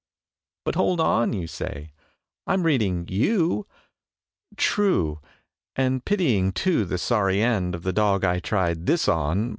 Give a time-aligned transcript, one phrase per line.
[0.65, 1.91] "But hold on," you say,
[2.47, 3.67] "I am reading you."
[4.57, 5.19] True,
[5.75, 9.49] And pitying, too, the sorry end Of the dog I tried this on.